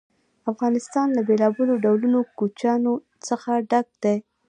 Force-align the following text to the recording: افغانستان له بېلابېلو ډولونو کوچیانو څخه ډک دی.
افغانستان 0.51 1.07
له 1.15 1.21
بېلابېلو 1.27 1.73
ډولونو 1.83 2.19
کوچیانو 2.37 2.93
څخه 3.27 3.51
ډک 3.69 3.87
دی. 4.03 4.15